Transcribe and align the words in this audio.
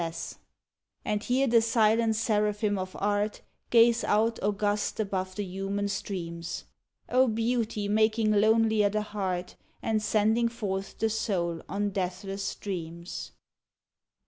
92 0.01 0.01
THE 0.01 0.15
PANAMA 0.15 0.31
PACIFIC 0.31 0.67
EXPOSITION 1.05 1.13
And 1.13 1.23
here 1.23 1.59
the 1.59 1.63
silent 1.63 2.15
seraphim 2.15 2.77
of 2.79 2.95
Art 2.97 3.41
Gaze 3.69 4.03
out 4.03 4.39
august 4.41 4.99
above 4.99 5.35
the 5.35 5.43
human 5.43 5.87
streams. 5.89 6.63
O 7.09 7.27
beauty 7.27 7.87
making 7.87 8.31
lonelier 8.31 8.89
the 8.89 9.03
heart, 9.03 9.57
And 9.83 10.01
sending 10.01 10.47
forth 10.49 10.97
the 10.97 11.09
soul 11.11 11.61
on 11.69 11.91
deathless 11.91 12.55
dreams 12.55 13.33